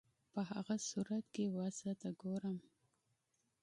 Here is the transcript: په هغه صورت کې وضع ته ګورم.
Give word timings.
په 0.33 0.41
هغه 0.51 0.75
صورت 0.89 1.25
کې 1.35 1.45
وضع 1.57 1.91
ته 2.01 2.09
ګورم. 2.21 2.57